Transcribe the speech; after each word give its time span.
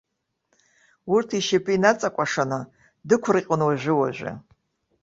Урҭ 1.13 1.29
ишьапы 1.37 1.71
инаҵакәашаны, 1.75 2.59
дықәырҟьон 3.07 3.61
уажәы-уажәы. 3.67 4.31